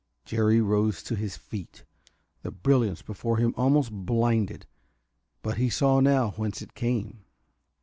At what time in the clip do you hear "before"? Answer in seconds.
3.03-3.37